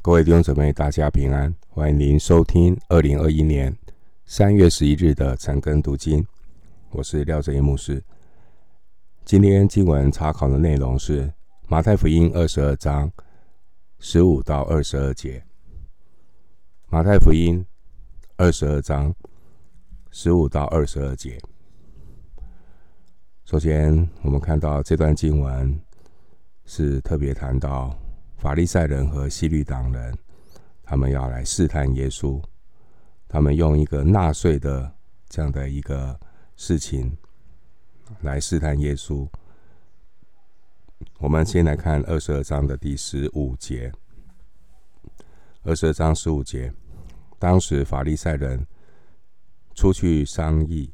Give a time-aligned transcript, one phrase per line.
[0.00, 1.52] 各位弟兄姊妹，大家平安！
[1.68, 3.76] 欢迎您收听二零二一年
[4.26, 6.24] 三月十一日的晨更读经。
[6.90, 8.02] 我是廖正一牧师。
[9.24, 11.30] 今天经文查考的内容是
[11.66, 13.10] 马太福音二十二章
[13.98, 15.42] 十五到二十二节。
[16.86, 17.66] 马太福音
[18.36, 19.12] 二十二章
[20.10, 21.38] 十五到二十二节。
[23.44, 25.78] 首先，我们看到这段经文
[26.64, 27.94] 是特别谈到。
[28.38, 30.16] 法利赛人和西律党人，
[30.84, 32.40] 他们要来试探耶稣。
[33.26, 34.90] 他们用一个纳税的
[35.28, 36.18] 这样的一个
[36.56, 37.14] 事情
[38.20, 39.28] 来试探耶稣。
[41.18, 43.92] 我们先来看二十二章的第十五节。
[45.64, 46.72] 二十二章十五节，
[47.38, 48.64] 当时法利赛人
[49.74, 50.90] 出去商议，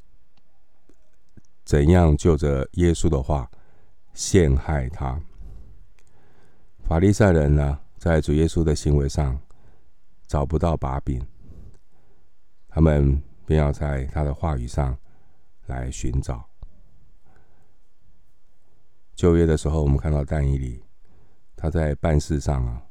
[1.64, 3.48] 怎样就着耶稣的话
[4.14, 5.20] 陷害他。
[6.84, 9.40] 法利赛人呢，在主耶稣的行为上
[10.26, 11.26] 找不到把柄，
[12.68, 14.96] 他们便要在他的话语上
[15.66, 16.46] 来寻找。
[19.14, 20.84] 旧约的时候，我们看到但以理，
[21.56, 22.82] 他在办事上啊，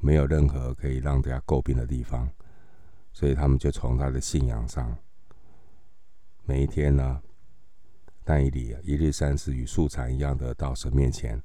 [0.00, 2.28] 没有任何可以让大家诟病的地方，
[3.12, 4.98] 所以他们就从他的信仰上，
[6.44, 7.22] 每一天呢，
[8.24, 11.40] 但以理一日三次与素常一样的到神面前，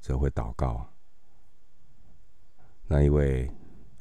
[0.00, 0.88] 则会祷告。
[2.90, 3.50] 那一位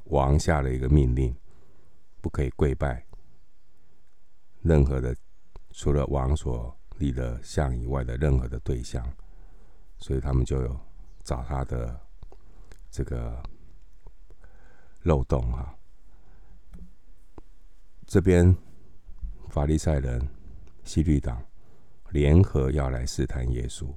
[0.06, 1.36] 王下了一个命令，
[2.22, 3.06] 不可以跪拜
[4.62, 5.14] 任何的
[5.72, 9.06] 除了王所立的像以外的任何的对象，
[10.00, 10.80] 所以他们就有
[11.22, 12.00] 找他的
[12.90, 13.44] 这个
[15.04, 15.78] 漏洞哈。
[18.06, 18.56] 这边
[19.50, 20.26] 法利赛人、
[20.86, 21.44] 希律党
[22.12, 23.94] 联合要来试探耶稣，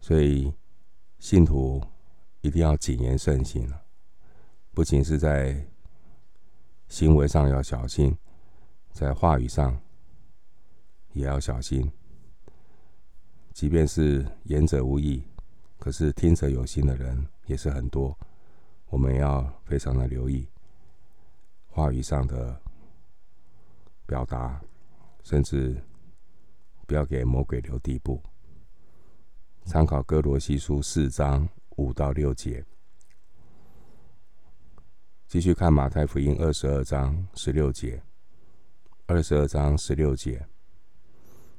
[0.00, 0.50] 所以
[1.18, 1.78] 信徒。
[2.44, 3.82] 一定要谨言慎行了，
[4.74, 5.66] 不仅是在
[6.88, 8.14] 行为上要小心，
[8.92, 9.80] 在话语上
[11.14, 11.90] 也要小心。
[13.54, 15.24] 即便是言者无意，
[15.78, 18.14] 可是听者有心的人也是很多，
[18.90, 20.46] 我们要非常的留意
[21.68, 22.60] 话语上的
[24.04, 24.60] 表达，
[25.22, 25.82] 甚至
[26.86, 28.22] 不要给魔鬼留地步。
[29.64, 31.48] 参考哥罗西书四章。
[31.76, 32.64] 五到六节，
[35.26, 38.02] 继续看马太福音二十二章十六节。
[39.06, 40.46] 二十二章十六节，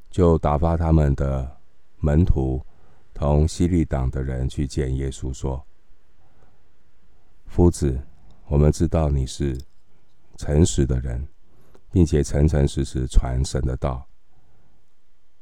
[0.10, 1.58] 就打发他们的
[2.00, 2.66] 门徒
[3.14, 5.64] 同西律党的人去见耶稣，说
[7.46, 8.02] ：“夫子，
[8.48, 9.62] 我们知道你是
[10.38, 11.28] 诚实的人，
[11.92, 14.08] 并且诚诚实实传神的道，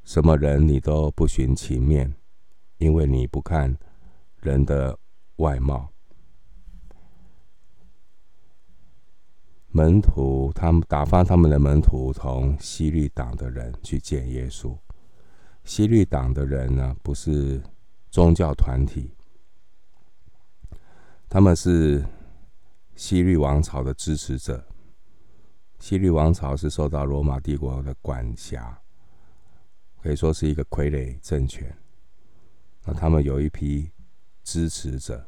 [0.04, 2.14] 什么人你都不徇情面，
[2.80, 3.78] 因为你不看。”
[4.44, 5.00] 人的
[5.38, 5.90] 外貌，
[9.70, 14.78] 门徒他们打发他们的门徒同西律党的人去见耶稣。
[15.64, 17.64] 西律党的人呢，不是
[18.12, 19.16] 宗教团体，
[21.30, 22.06] 他们是
[22.96, 24.68] 西律王朝的支持者。
[25.80, 28.78] 西律王朝是受到罗马帝国的管辖，
[30.02, 31.74] 可以说是一个傀儡政权。
[32.84, 33.90] 那他们有一批。
[34.44, 35.26] 支持者，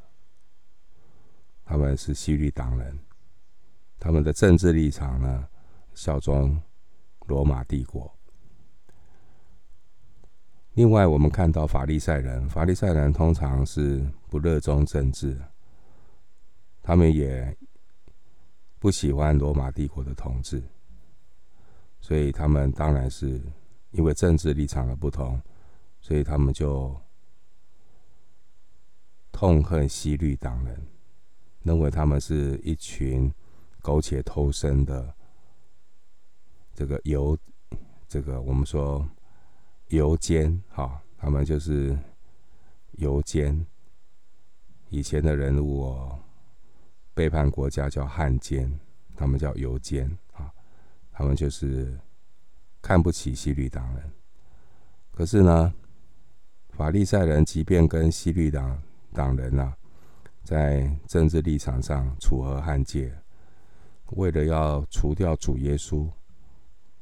[1.63, 2.99] 他们是希律党人，
[3.97, 5.47] 他们的政治立场呢，
[5.93, 6.61] 效忠
[7.27, 8.13] 罗马帝国。
[10.73, 15.41] 另外，我们看到法利赛人，法利赛人通常是不热衷政治，
[16.83, 17.57] 他们也
[18.77, 20.61] 不喜欢罗马帝国的统治，
[22.01, 23.41] 所以他们当然是
[23.91, 25.41] 因为政治立场的不同，
[26.01, 26.95] 所以他们就。
[29.35, 30.81] 痛恨西律党人，
[31.61, 33.29] 认为他们是一群
[33.81, 35.13] 苟且偷生的
[36.73, 37.37] 这个游，
[38.07, 39.05] 这个我们说
[39.89, 41.99] 游奸哈，他们就是
[42.93, 43.65] 游奸。
[44.87, 46.17] 以前的人物哦，
[47.13, 48.79] 背叛国家叫汉奸，
[49.17, 50.49] 他们叫游奸啊，
[51.11, 51.99] 他们就是
[52.81, 54.11] 看不起西律党人。
[55.11, 55.73] 可是呢，
[56.69, 58.81] 法利赛人即便跟西律党
[59.15, 59.75] 党人啊，
[60.43, 63.17] 在政治立场上楚河汉界，
[64.11, 66.11] 为了要除掉主耶稣，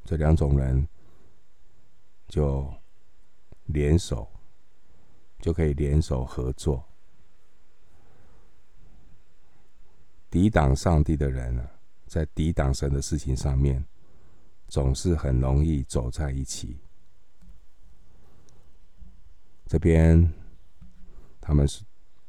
[0.05, 0.87] 这两种人
[2.27, 2.71] 就
[3.65, 4.31] 联手，
[5.39, 6.87] 就可以联手合作。
[10.29, 11.71] 抵挡上帝的人啊，
[12.05, 13.83] 在抵挡神的事情上面，
[14.67, 16.77] 总是很容易走在一起。
[19.65, 20.31] 这边
[21.41, 21.83] 他们是。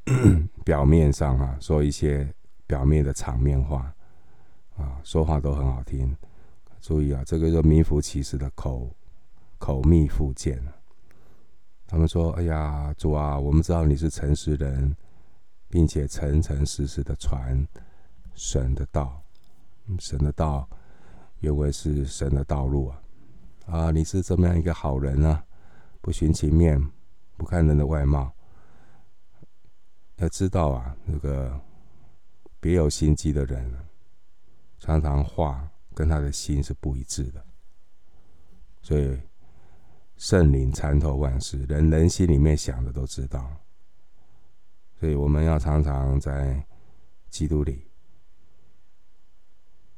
[0.64, 2.32] 表面上啊，说一些
[2.66, 3.92] 表面的场面话
[4.76, 6.14] 啊，说话都很好听。
[6.80, 8.90] 注意啊，这个就名副其实的口
[9.58, 10.62] 口蜜腹剑。
[11.86, 14.94] 他们说：“哎呀，主啊，我们知道你是诚实人，
[15.68, 17.66] 并且诚诚实实的传
[18.34, 19.22] 神的道。
[19.98, 20.66] 神的道
[21.40, 23.02] 原为是神的道路啊！
[23.66, 25.44] 啊，你是这么样一个好人啊，
[26.00, 26.82] 不徇情面，
[27.36, 28.32] 不看人的外貌。
[30.16, 31.60] 要知道啊，那个
[32.60, 33.72] 别有心机的人，
[34.78, 37.46] 常常话。”跟他的心是不一致的，
[38.82, 39.16] 所以
[40.16, 43.48] 圣灵参透万事，人人心里面想的都知道。
[44.98, 46.66] 所以我们要常常在
[47.30, 47.86] 基督里，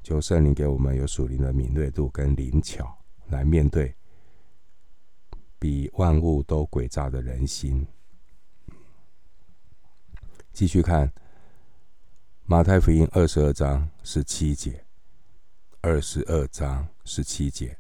[0.03, 2.99] 求圣灵给我们有属灵的敏锐度跟灵巧，
[3.29, 3.97] 来面对
[5.59, 7.87] 比万物都诡诈的人心。
[10.57, 11.13] 继续看
[12.47, 14.87] 马太福音二十二章十七节。
[15.83, 17.77] 二十二章十七节，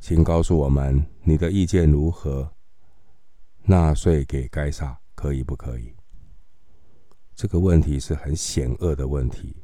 [0.00, 2.52] 请告诉我们你的意见如何？
[3.62, 5.94] 纳税给该撒可以不可以？
[7.36, 9.54] 这个问题是很险恶的问题，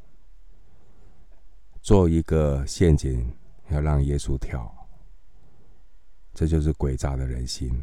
[1.82, 3.36] 做一个陷阱
[3.70, 4.72] 要让耶稣跳，
[6.32, 7.82] 这就是诡诈的人心，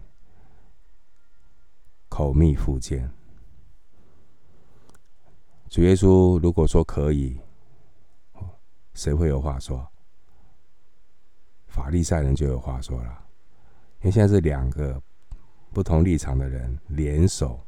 [2.07, 3.11] 口蜜腹剑。
[5.69, 7.39] 主耶稣如果说可以。
[8.93, 9.85] 谁会有话说？
[11.67, 13.25] 法利赛人就有话说了，
[13.99, 15.03] 因为现在是两个
[15.73, 17.59] 不同立场的人联手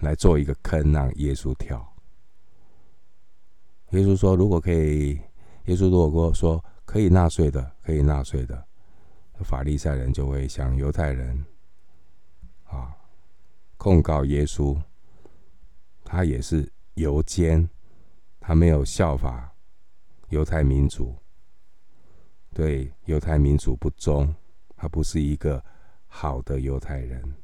[0.00, 1.90] 来做一个坑，让耶稣跳。
[3.92, 5.18] 耶稣说：“如果可以，
[5.64, 8.62] 耶稣如果说可以纳税的，可以纳税的，
[9.40, 11.42] 法利赛人就会向犹太人
[12.64, 12.94] 啊
[13.78, 14.78] 控告耶稣，
[16.04, 17.68] 他也是犹奸，
[18.40, 19.48] 他没有效法。”
[20.32, 21.14] 犹太民族
[22.54, 24.34] 对犹太民族不忠，
[24.74, 25.62] 他不是一个
[26.06, 27.36] 好的犹太人。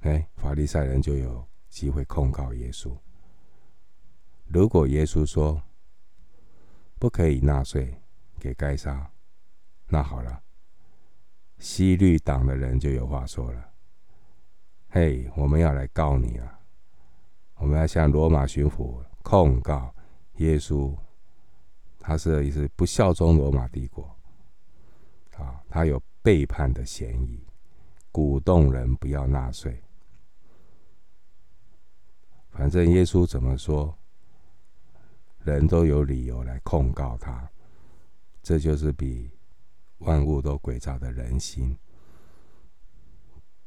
[0.00, 2.96] 哎，法利赛人就有机会控告耶稣。
[4.46, 5.62] 如果耶稣说
[6.98, 7.94] 不可以纳税
[8.38, 9.12] 给该撒，
[9.86, 10.42] 那好了，
[11.58, 13.72] 希律党的人就有话说了
[14.88, 16.59] ：“嘿，我们要来告你了，
[17.60, 19.94] 我们要向罗马巡抚控告。”
[20.38, 20.96] 耶稣，
[21.98, 24.16] 他是一是不效忠罗马帝国，
[25.36, 27.44] 啊，他有背叛的嫌疑，
[28.10, 29.82] 鼓动人不要纳税。
[32.48, 33.94] 反正耶稣怎么说，
[35.44, 37.46] 人都有理由来控告他，
[38.42, 39.30] 这就是比
[39.98, 41.76] 万物都诡诈的人心。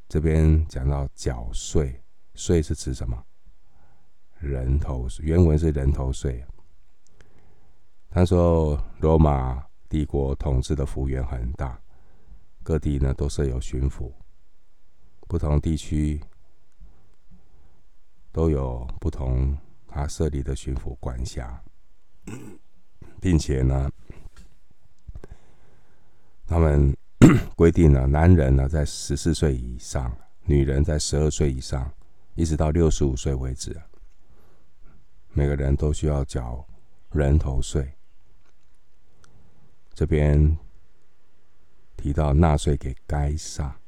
[0.09, 2.01] 这边讲到缴税，
[2.33, 3.23] 税是指什么？
[4.43, 6.43] 人头税，原文是人头税。
[8.09, 11.79] 他说：“罗马帝国统治的幅员很大，
[12.61, 14.11] 各地呢都设有巡抚，
[15.27, 16.21] 不同地区
[18.31, 19.57] 都有不同
[19.87, 21.59] 他设立的巡抚管辖，
[23.19, 23.89] 并且呢，
[26.45, 26.95] 他们
[27.55, 31.91] 规定了男人呢在十四岁以上，女人在十二岁以上，
[32.35, 33.75] 一直到六十五岁为止，
[35.33, 36.65] 每个人都需要缴
[37.11, 37.93] 人头税。”
[39.93, 40.57] 这边
[41.95, 43.79] 提到纳税给该撒，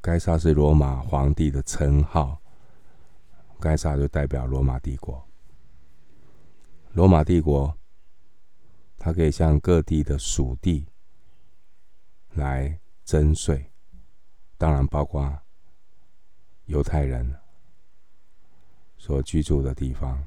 [0.00, 2.40] 该撒是罗马皇帝的称号，
[3.60, 5.24] 该撒就代表罗马帝国。
[6.92, 7.76] 罗马帝国，
[8.98, 10.86] 它可以向各地的属地
[12.34, 13.70] 来征税，
[14.58, 15.40] 当然包括
[16.64, 17.38] 犹太人
[18.98, 20.26] 所居住的地方，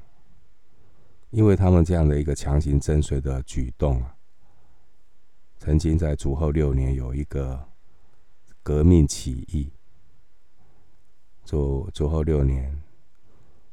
[1.30, 4.16] 因为他们这样的一个强行征税的举动啊。
[5.58, 7.68] 曾经在主后六年有一个
[8.62, 9.70] 革命起义。
[11.44, 12.80] 主主后六年，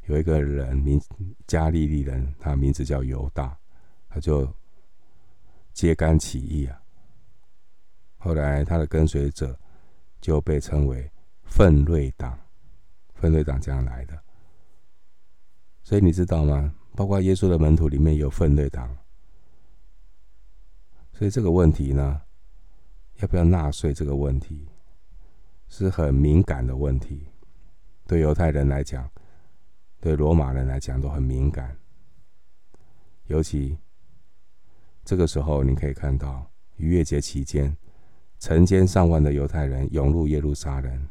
[0.06, 1.00] 有一个人名
[1.46, 3.58] 加利利人，他名字叫犹大，
[4.10, 4.52] 他就
[5.74, 6.82] 揭竿起义啊。
[8.18, 9.58] 后来他的跟随者
[10.20, 11.10] 就被称为
[11.44, 12.38] 奋锐党，
[13.14, 14.20] 奋锐党这样来的。
[15.84, 16.74] 所以你知道吗？
[16.98, 18.98] 包括耶稣的门徒里面有奋锐党。
[21.14, 22.20] 所以这个问题呢，
[23.18, 23.94] 要不要纳税？
[23.94, 24.68] 这个问题
[25.70, 27.28] 是很敏感的问题，
[28.08, 29.08] 对犹太人来讲，
[30.00, 31.78] 对罗马人来讲都很敏感。
[33.26, 33.78] 尤其
[35.06, 37.78] 这个时候，你可以看到逾越节期间，
[38.40, 41.08] 成千上万的犹太人涌入耶路撒冷，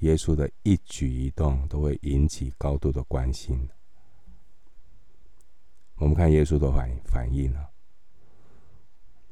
[0.00, 3.66] 耶稣的一举一动都会引起高度的关心。
[5.96, 7.70] 我们看耶稣的反反应啊，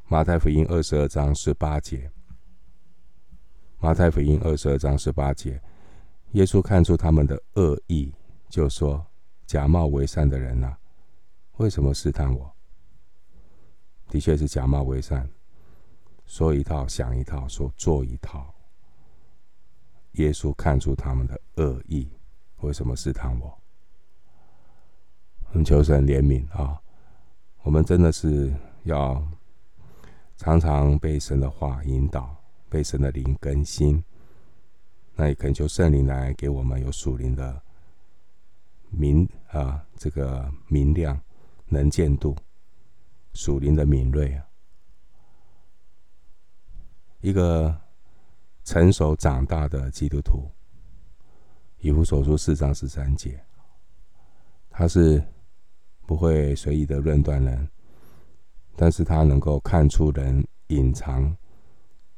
[0.09, 2.11] 马太福音二十二章十八节。
[3.79, 5.61] 马太福音二十二章十八节，
[6.33, 8.15] 耶稣看出他们的恶意，
[8.49, 9.05] 就说
[9.45, 10.79] ：“假冒为善的人啊，
[11.59, 12.51] 为什么试探我？”
[14.09, 15.29] 的确是假冒为善，
[16.25, 18.55] 说一套想一套，说做一套。
[20.13, 22.11] 耶稣看出他们的恶意，
[22.61, 23.59] 为什么试探我？
[25.55, 26.83] 恳求神怜悯啊！
[27.63, 29.25] 我们真的是要
[30.37, 32.37] 常常被神的话引导，
[32.69, 34.03] 被神的灵更新。
[35.15, 37.63] 那也恳求圣灵来给我们有属灵的
[38.91, 41.21] 明啊，这个明亮、
[41.69, 42.37] 能见度，
[43.35, 44.45] 属灵的敏锐啊。
[47.21, 47.81] 一个
[48.65, 50.51] 成熟长大的基督徒，
[51.79, 53.41] 以弗所书四章十三节，
[54.69, 55.25] 他是。
[56.07, 57.69] 不会随意的论断人，
[58.77, 61.35] 但是他能够看出人隐藏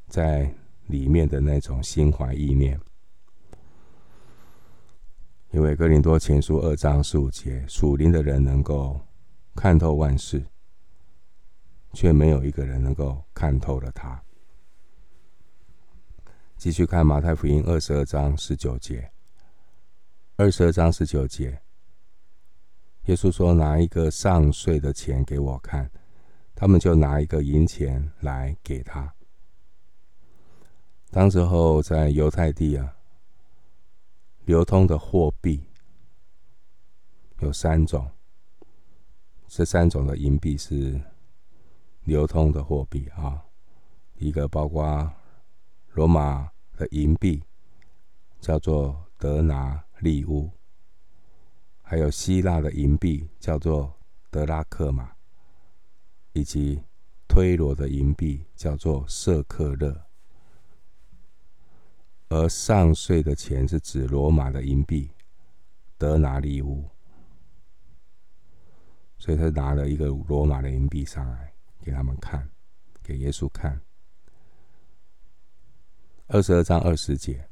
[0.08, 0.52] 在
[0.86, 2.80] 里面的那种心怀意念。
[5.52, 9.00] 因为哥林多前书二章十五节，属灵的人能够
[9.54, 10.44] 看透万事，
[11.92, 14.20] 却没有一个人能够看透了他。
[16.56, 19.10] 继续看马太福音二十二章十九节，
[20.36, 21.62] 二十二章十九节。
[23.06, 25.90] 耶稣说：“拿一个上税的钱给我看。”
[26.58, 29.14] 他们就拿一个银钱来给他。
[31.10, 32.96] 当时候在犹太地啊，
[34.46, 35.62] 流通的货币
[37.40, 38.10] 有三种，
[39.46, 40.98] 这三种的银币是
[42.04, 43.44] 流通的货币啊。
[44.14, 45.12] 一个包括
[45.92, 47.42] 罗马的银币，
[48.40, 50.50] 叫做德拿利乌。
[51.88, 53.96] 还有希腊的银币叫做
[54.28, 55.14] 德拉克马，
[56.32, 56.82] 以及
[57.28, 60.04] 推罗的银币叫做舍克勒，
[62.28, 65.12] 而上税的钱是指罗马的银币
[65.96, 66.90] 德拿利乌，
[69.16, 72.50] 所以他拿了一个罗马的银币上来给他们看，
[73.00, 73.80] 给耶稣看。
[76.26, 77.48] 二十二章二十节，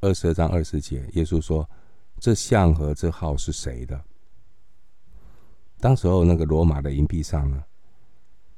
[0.00, 1.70] 二十二章二十节，耶稣说。
[2.20, 4.04] 这象和这号是谁的？
[5.78, 7.64] 当时候那个罗马的银币上呢，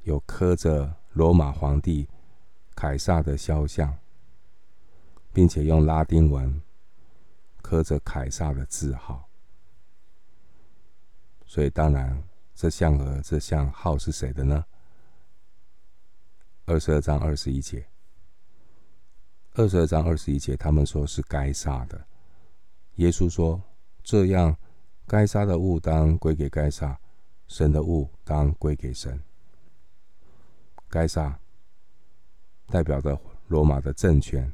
[0.04, 2.08] 有刻着罗马皇帝
[2.74, 3.94] 凯撒的肖像，
[5.32, 6.60] 并且用拉丁文
[7.60, 9.28] 刻着凯撒的字号。
[11.44, 12.22] 所以当然，
[12.54, 14.64] 这像和这像号是谁的呢？
[16.64, 17.86] 二十二章二十一节，
[19.54, 22.06] 二十二章二十一节，他们说是该撒的。
[23.00, 23.58] 耶稣说
[24.04, 24.54] ：“这样，
[25.06, 27.00] 该杀的物当归给该杀，
[27.48, 29.18] 神的物当归给神。
[30.86, 31.40] 该杀
[32.66, 34.52] 代表着罗马的政权。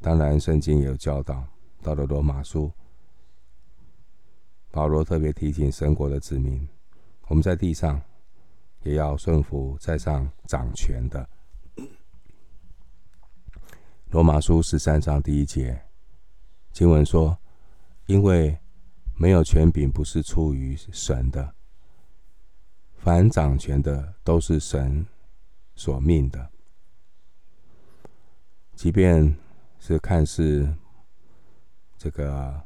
[0.00, 1.44] 当然，圣经也有教导，
[1.82, 2.70] 到了罗马书，
[4.70, 6.68] 保罗特别提醒神国的子民：
[7.26, 8.00] 我们在地上
[8.84, 11.28] 也要顺服在上掌权的。
[14.10, 15.82] 罗马书十三章第一节。”
[16.78, 17.36] 经文说
[18.06, 18.56] ：“因为
[19.16, 21.52] 没有权柄不是出于神的，
[22.98, 25.04] 凡掌权的都是神
[25.74, 26.48] 所命的。
[28.76, 29.36] 即便
[29.80, 30.72] 是看似
[31.96, 32.62] 这个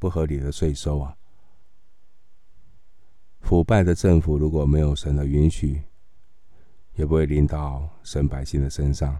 [0.00, 1.16] 不合理的税收啊，
[3.38, 5.80] 腐败的政府，如果没有神的允许，
[6.96, 9.16] 也不会临到神百姓的身上。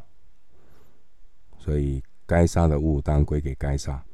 [1.57, 4.07] 所以。”该杀的物当归给该杀，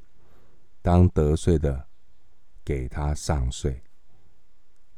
[0.81, 1.87] 当得税的
[2.65, 3.83] 给他上税。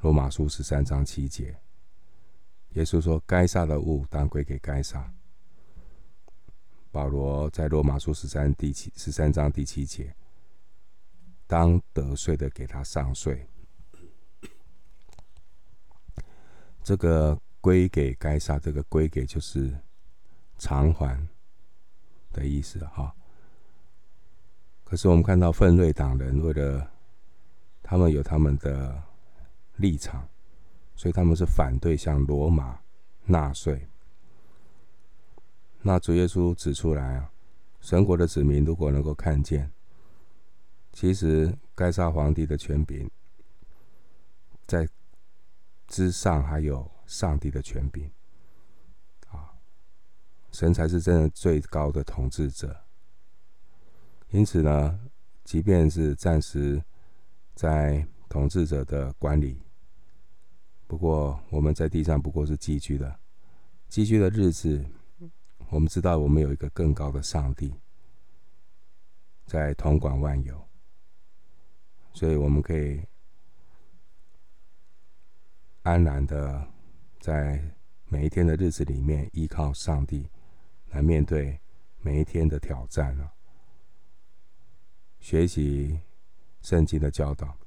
[0.02, 1.60] 罗马书十三章七节，
[2.75, 5.12] 耶稣说：“该杀的物当归给该杀。”
[6.92, 10.14] 保罗在罗马书十三第七十三章第七节，
[11.48, 13.44] 当得税的给他上税。
[16.84, 19.76] 这个归给该杀，这个归给就是
[20.56, 21.20] 偿还。
[22.38, 23.14] 的意思哈，
[24.85, 26.90] 可是我们看到奋锐党人为了
[27.83, 29.02] 他们有他们的
[29.76, 30.28] 立场，
[30.95, 32.80] 所以他们是反对向罗马
[33.25, 33.88] 纳税。
[35.83, 37.30] 那主耶稣指出来啊，
[37.80, 39.71] 神国的子民如果能够看见，
[40.92, 43.11] 其实该杀皇帝的权柄
[44.66, 44.88] 在
[45.87, 48.11] 之上，还有上帝的权柄。
[50.50, 52.85] 神才是真的最高的统治者，
[54.31, 54.99] 因此呢，
[55.45, 56.83] 即便是暂时
[57.55, 59.62] 在统治者的管理，
[60.87, 63.21] 不过我们在地上不过是寄居的，
[63.88, 64.85] 寄居的日子，
[65.69, 67.75] 我们知道我们有一个更高的上帝
[69.47, 70.67] 在统管万有，
[72.12, 73.02] 所以我们可以
[75.83, 76.67] 安然的
[77.21, 77.62] 在
[78.07, 80.28] 每一天的日子里面依靠上帝
[80.90, 81.61] 来面对
[82.00, 83.35] 每一天的挑战了。
[85.21, 86.00] 学习
[86.62, 87.59] 圣经的教导，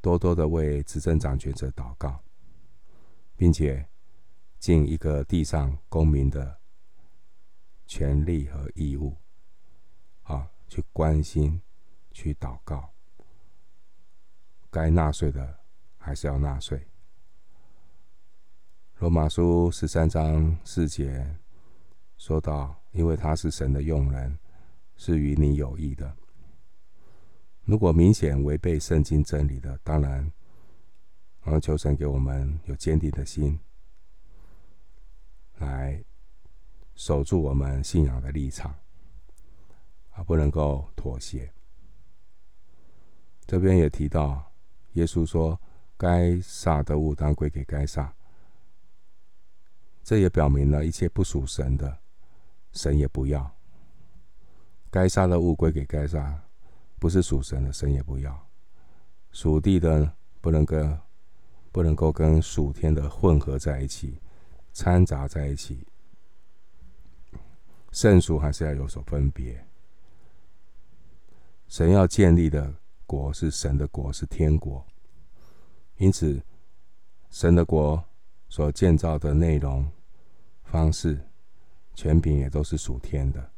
[0.00, 2.22] 多多的为执政掌权者祷告，
[3.36, 3.88] 并且
[4.58, 6.60] 尽一个地上公民的
[7.86, 9.16] 权利和义务，
[10.22, 11.60] 啊，去关心、
[12.12, 12.92] 去祷告。
[14.70, 15.60] 该纳税的
[15.98, 16.86] 还是要纳税。
[19.02, 21.28] 罗马书十三章四节
[22.18, 24.38] 说到：“因为他是神的用人。”
[24.94, 26.16] 是与你有益的。
[27.64, 30.30] 如果明显违背圣经真理的，当然，
[31.42, 33.58] 我求神给我们有坚定的心，
[35.58, 36.00] 来
[36.94, 38.72] 守住我们信仰的立场，
[40.12, 41.52] 而，不能够妥协。
[43.46, 44.52] 这边也提到，
[44.92, 45.60] 耶稣说
[45.98, 48.14] ：“该撒的物当归给该撒。”
[50.02, 51.98] 这也表明了一切不属神的，
[52.72, 53.50] 神也不要。
[54.90, 56.42] 该杀的物归给该杀，
[56.98, 58.32] 不是属神的，神也不要；
[59.30, 60.98] 属地的不能跟
[61.70, 64.20] 不能够跟属天的混合在一起，
[64.72, 65.86] 掺杂在一起。
[67.92, 69.64] 圣属还是要有所分别。
[71.68, 72.74] 神要建立的
[73.06, 74.84] 国是神的国，是天国。
[75.96, 76.42] 因此，
[77.30, 78.02] 神的国
[78.52, 79.90] 所建造的内容、
[80.62, 81.18] 方式、
[81.94, 83.50] 权柄也都是属天的。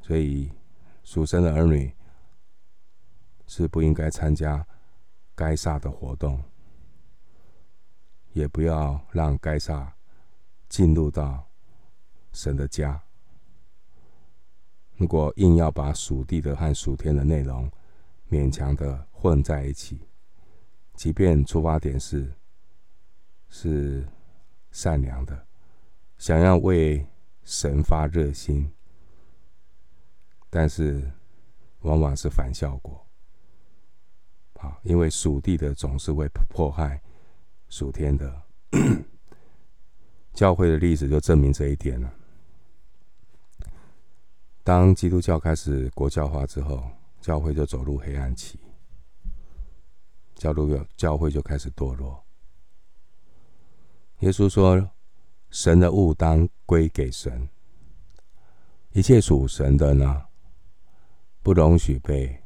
[0.00, 0.50] 所以，
[1.04, 1.94] 属神的儿女
[3.46, 4.66] 是不应该参加
[5.36, 6.42] 该撒的活动，
[8.32, 9.94] 也不要让该撒
[10.68, 11.46] 进入到
[12.32, 13.00] 神的家。
[14.96, 17.70] 如果硬要把属地的和属天的内容
[18.28, 20.00] 勉强的混在一起，
[20.96, 22.28] 即便出发点是
[23.54, 24.02] 是
[24.70, 25.46] 善良的，
[26.16, 27.06] 想要为
[27.44, 28.72] 神发热心。
[30.48, 31.12] 但是，
[31.80, 33.06] 往往是反效果。
[34.54, 36.98] 啊，因为属地的总是会迫害
[37.68, 38.42] 属天的。
[40.32, 42.10] 教会的例子就证明这一点了。
[44.64, 46.82] 当基督教开始国教化之后，
[47.20, 48.58] 教会就走入黑暗期，
[50.36, 52.24] 教路教会就开始堕落。
[54.22, 54.88] 耶稣说
[55.50, 57.48] ：“神的物当归给神，
[58.92, 60.22] 一切属神的呢？”
[61.42, 62.40] 不容许被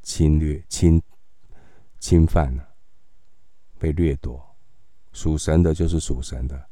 [0.00, 1.02] 侵略、侵
[1.98, 2.56] 侵犯，
[3.80, 4.40] 被掠夺。
[5.12, 6.68] 属神的就是属神的。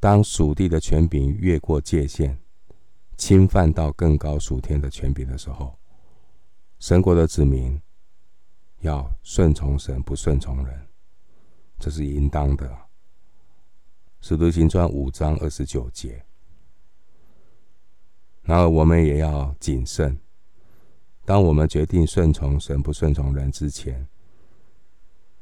[0.00, 2.36] 当属地的权柄越过界限，
[3.16, 5.78] 侵犯到更高属天的权柄的时候，
[6.80, 7.80] 神国的子民
[8.80, 10.88] 要顺从神，不顺从人，
[11.78, 12.83] 这是应当的。
[14.26, 16.24] 使徒行传五章二十九节。
[18.40, 20.18] 然后我们也要谨慎。
[21.26, 24.08] 当我们决定顺从神不顺从人之前，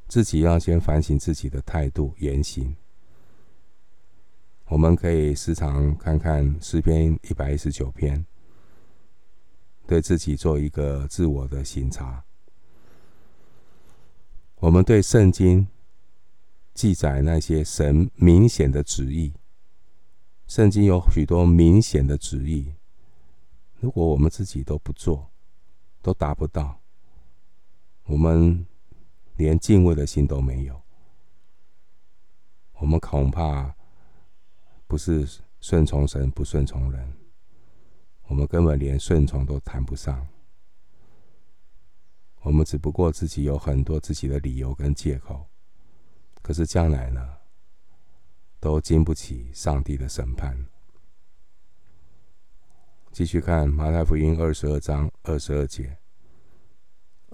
[0.08, 2.74] 自己要先反省自己的态度言行。
[4.64, 8.26] 我们可以时常看看诗篇一百一十九篇，
[9.86, 12.24] 对自己做一个自我的省察。
[14.56, 15.68] 我们对圣经
[16.74, 19.32] 记载那些神明显的旨意，
[20.46, 22.74] 圣经有许多明显的旨意，
[23.78, 25.30] 如果我们自己都不做，
[26.00, 26.80] 都达不到，
[28.04, 28.66] 我们
[29.36, 30.80] 连敬畏的心都没有，
[32.78, 33.74] 我们恐怕
[34.86, 37.12] 不是顺从神，不顺从人，
[38.28, 40.26] 我们根本连顺从都谈不上。
[42.40, 45.46] 我们只不过自己有很多自己的理由跟借口，
[46.42, 47.38] 可是将来呢，
[48.60, 50.66] 都经不起上帝的审判。
[53.10, 55.96] 继续看马太福音二十二章二十二节。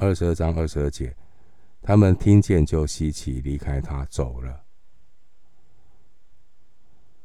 [0.00, 1.16] 二十二章二十二节，
[1.82, 4.64] 他们听见就稀奇，离开他走了。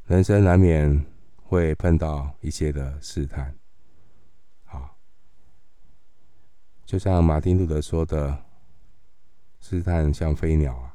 [0.06, 1.06] 人生难免
[1.44, 3.56] 会碰到一些的试探，
[4.64, 4.98] 好，
[6.84, 8.44] 就像马丁路德说的，
[9.60, 10.93] 试探像飞鸟啊，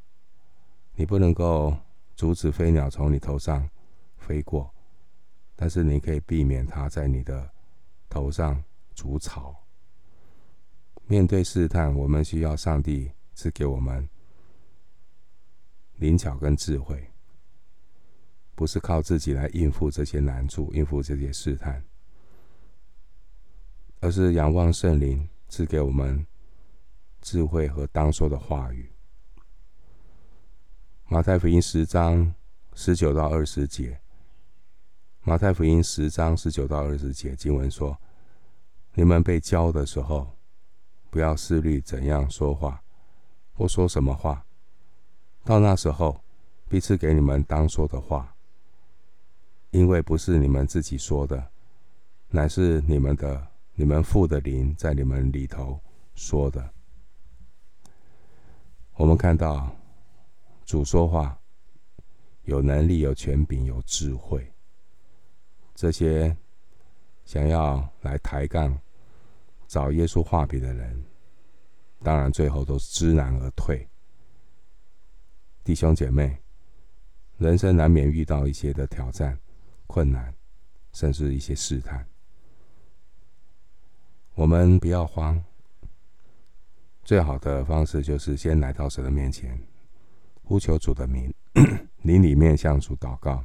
[0.98, 1.76] 你不能够
[2.16, 3.70] 阻止飞鸟从你头上
[4.16, 4.68] 飞过。
[5.54, 7.48] 但是你可以避免它在你的
[8.08, 8.62] 头上
[8.96, 9.54] 筑巢。
[11.06, 14.08] 面对试探，我们需要上帝赐给我们
[15.98, 17.08] 灵巧跟智慧，
[18.56, 21.84] 不是靠自己来应付这些难处、应付这些试探，
[24.00, 26.26] 而是仰望圣灵赐给我们
[27.20, 28.90] 智慧和当说的话语。
[31.10, 32.34] 马太福音十章
[32.74, 33.98] 十九到二十节。
[35.22, 37.96] 马太福音十章十九到二十节经文说
[38.92, 40.26] ：“你们被教的时候，
[41.08, 42.82] 不要思虑怎样说话，
[43.54, 44.44] 或说什么话。
[45.44, 46.20] 到那时候，
[46.68, 48.34] 必赐给你们当说的话，
[49.70, 51.48] 因为不是你们自己说的，
[52.28, 55.80] 乃是你们的你们父的灵在你们里头
[56.14, 56.68] 说的。”
[58.96, 59.74] 我们看到
[60.68, 61.40] 主说话
[62.42, 64.52] 有能力、有权柄、有智慧。
[65.74, 66.36] 这些
[67.24, 68.78] 想要来抬杠
[69.66, 71.02] 找耶稣话柄的人，
[72.00, 73.88] 当然最后都是知难而退。
[75.64, 76.38] 弟兄姐妹，
[77.38, 79.40] 人生难免遇到一些的挑战、
[79.86, 80.34] 困难，
[80.92, 82.06] 甚至一些试探。
[84.34, 85.42] 我们不要慌，
[87.04, 89.58] 最好的方式就是先来到神的面前，
[90.48, 91.30] 呼求主的名，
[92.00, 93.44] 灵里面向主祷告。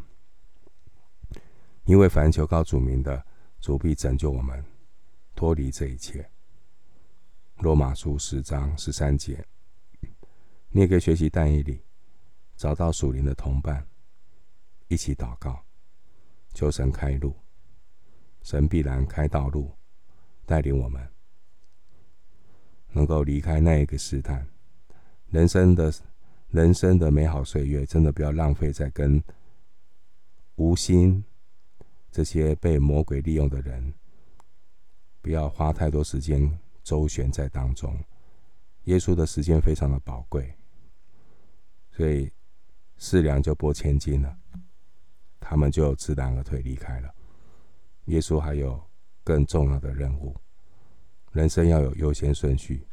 [1.84, 3.22] 因为凡求告主名的，
[3.60, 4.64] 主必拯救我们，
[5.36, 6.32] 脱离这一切。
[7.58, 9.46] 罗马书十章十三节，
[10.70, 11.84] 你也可以学习但以理，
[12.56, 13.86] 找到属灵的同伴，
[14.88, 15.62] 一起祷告，
[16.54, 17.36] 求神开路，
[18.44, 19.76] 神必然开道路，
[20.46, 21.06] 带领我们，
[22.94, 24.48] 能够离开那一个试探。
[25.32, 25.94] 人生的
[26.54, 29.22] 人生的美好岁月，真的不要浪费在跟
[30.56, 31.26] 无心。
[32.12, 33.92] 这些被魔鬼利用的人，
[35.20, 38.00] 不要花太多时间周旋在当中。
[38.84, 40.56] 耶稣的时间非常的宝贵，
[41.90, 42.32] 所以
[42.98, 44.38] 四两就拨千斤了，
[45.40, 47.12] 他们就知难而退离开了。
[48.06, 48.80] 耶稣还有
[49.24, 50.36] 更重要的任务，
[51.32, 52.86] 人生要有优先顺序，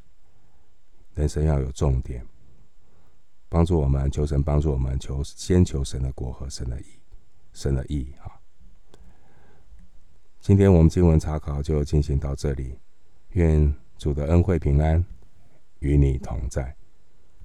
[1.12, 2.26] 人生要有重点，
[3.50, 6.84] 帮助我们求神帮助我们求先求神的国和神的义，
[7.52, 8.38] 神的义啊。
[10.40, 12.78] 今天我们经文查考就进行到这里，
[13.30, 15.04] 愿主的恩惠平安
[15.80, 16.74] 与你同在。